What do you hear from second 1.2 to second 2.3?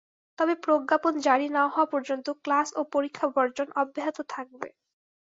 জারি না হওয়া পর্যন্ত